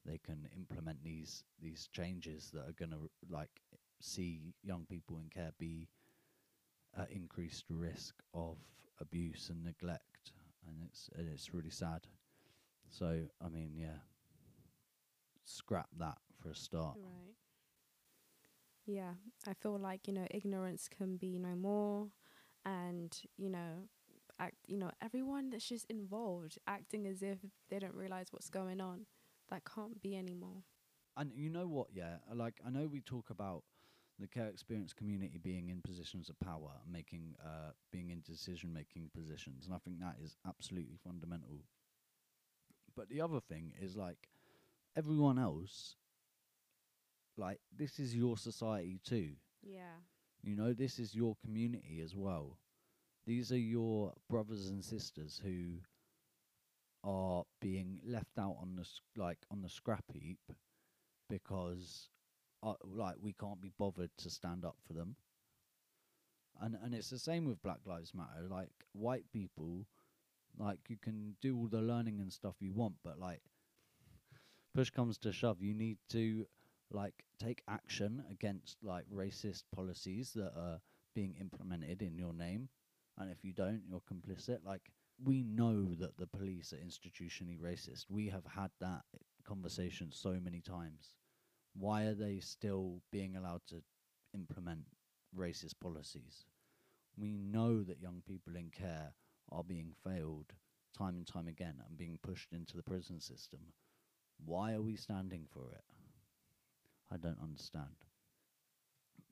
[0.05, 3.61] they can implement these these changes that are going to like
[3.99, 5.87] see young people in care be
[6.97, 8.57] at increased risk of
[9.01, 10.06] abuse and neglect
[10.67, 12.07] and it's and it's really sad
[12.89, 13.99] so i mean yeah
[15.45, 17.35] scrap that for a start Right.
[18.85, 19.13] Yeah,
[19.47, 22.07] I feel like you know ignorance can be no more,
[22.65, 23.87] and you know,
[24.39, 24.55] act.
[24.67, 27.39] You know, everyone that's just involved acting as if
[27.69, 29.05] they don't realize what's going on.
[29.49, 30.63] That can't be anymore.
[31.17, 31.87] And you know what?
[31.93, 33.63] Yeah, like I know we talk about
[34.19, 39.11] the care experience community being in positions of power, making, uh, being in decision making
[39.15, 41.63] positions, and I think that is absolutely fundamental.
[42.95, 44.29] But the other thing is like
[44.95, 45.95] everyone else,
[47.37, 49.33] like this is your society too.
[49.61, 50.01] Yeah.
[50.41, 52.57] You know, this is your community as well.
[53.25, 55.79] These are your brothers and sisters who
[57.03, 58.87] are being left out on the
[59.21, 60.39] like on the scrap heap
[61.29, 62.09] because
[62.63, 65.15] uh, like we can't be bothered to stand up for them.
[66.59, 68.47] And and it's the same with Black Lives Matter.
[68.49, 69.85] Like white people,
[70.57, 73.41] like you can do all the learning and stuff you want, but like
[74.73, 76.47] push comes to shove, you need to
[76.91, 80.79] like take action against like racist policies that are
[81.13, 82.69] being implemented in your name
[83.17, 84.91] and if you don't you're complicit like
[85.23, 89.01] we know that the police are institutionally racist we have had that
[89.45, 91.15] conversation so many times
[91.77, 93.81] why are they still being allowed to
[94.33, 94.81] implement
[95.37, 96.45] racist policies
[97.17, 99.13] we know that young people in care
[99.51, 100.53] are being failed
[100.97, 103.59] time and time again and being pushed into the prison system
[104.45, 105.83] why are we standing for it
[107.11, 107.95] I don't understand.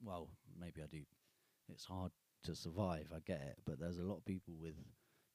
[0.02, 0.28] Well,
[0.58, 1.02] maybe I do.
[1.68, 2.12] It's hard
[2.44, 4.74] to survive, I get it, but there's a lot of people with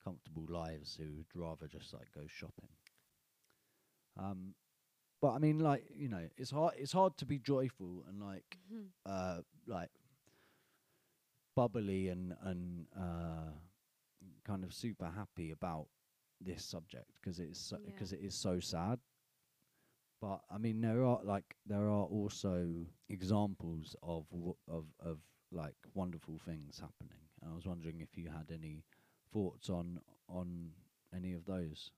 [0.03, 2.69] comfortable lives who'd rather just like go shopping.
[4.17, 4.53] Um,
[5.21, 6.75] but I mean, like you know, it's hard.
[6.77, 8.87] It's hard to be joyful and like Mhm.
[9.05, 9.91] uh like
[11.55, 13.51] bubbly and and uh
[14.45, 15.87] kind of super happy about
[16.39, 17.77] this subject because it's Yeah.
[17.85, 18.99] because it is so sad.
[20.21, 25.19] But I mean, there are like there are also examples of w- of of
[25.51, 27.19] like wonderful things happening.
[27.41, 28.83] And I was wondering if you had any
[29.33, 30.71] thoughts on on
[31.13, 31.91] any of those.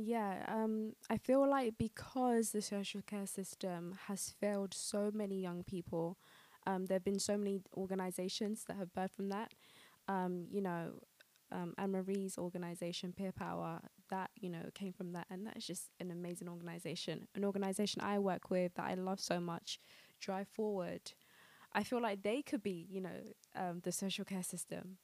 [0.00, 5.64] Yeah, um, I feel like because the social care system has failed so many young
[5.64, 6.18] people,
[6.66, 9.52] um, there have been so many organizations that have birthed from that.
[10.06, 10.92] Um, you know,
[11.50, 13.80] um, Anne Marie's organization, Peer Power,
[14.10, 15.26] that, you know, came from that.
[15.30, 17.26] And that is just an amazing organization.
[17.34, 19.80] An organization I work with that I love so much,
[20.20, 21.12] Drive Forward.
[21.74, 23.20] I feel like they could be, you know,
[23.56, 24.98] um, the social care system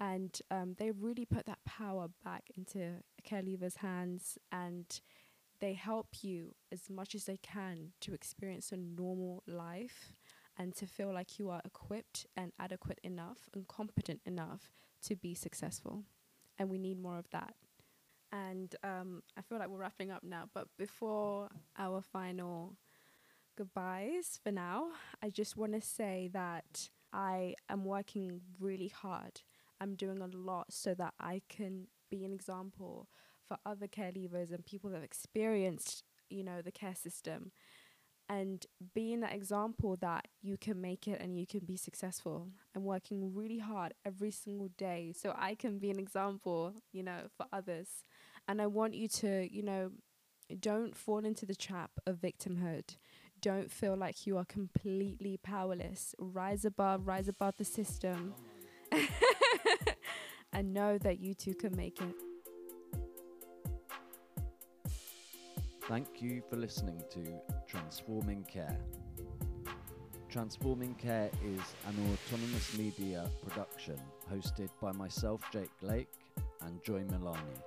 [0.00, 2.94] and um, they really put that power back into
[3.24, 5.00] care leavers' hands and
[5.60, 10.12] they help you as much as they can to experience a normal life
[10.56, 14.70] and to feel like you are equipped and adequate enough and competent enough
[15.02, 16.04] to be successful.
[16.58, 17.54] And we need more of that.
[18.30, 22.76] And um, I feel like we're wrapping up now, but before our final
[23.56, 24.88] goodbyes for now,
[25.22, 29.40] I just want to say that I am working really hard
[29.80, 33.08] I'm doing a lot so that I can be an example
[33.46, 37.52] for other care leavers and people that have experienced, you know, the care system
[38.28, 42.48] and being that example that you can make it and you can be successful.
[42.76, 47.22] I'm working really hard every single day so I can be an example, you know,
[47.36, 48.04] for others.
[48.46, 49.92] And I want you to, you know,
[50.60, 52.96] don't fall into the trap of victimhood.
[53.40, 56.14] Don't feel like you are completely powerless.
[56.18, 58.34] Rise above, rise above the system.
[60.58, 62.16] and know that you too can make it.
[65.82, 67.24] Thank you for listening to
[67.68, 68.76] Transforming Care.
[70.28, 73.96] Transforming Care is an autonomous media production
[74.30, 76.12] hosted by myself, Jake Lake,
[76.62, 77.62] and Joy Milani.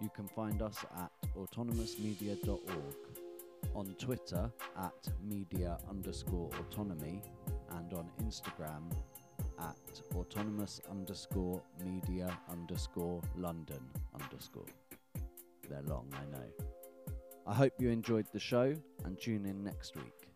[0.00, 2.96] You can find us at autonomousmedia.org,
[3.74, 7.20] on Twitter at media underscore autonomy,
[7.72, 8.90] and on Instagram
[9.60, 13.80] at autonomous underscore media underscore London
[14.20, 14.66] underscore.
[15.68, 16.44] They're long, I know.
[17.46, 20.27] I hope you enjoyed the show and tune in next week.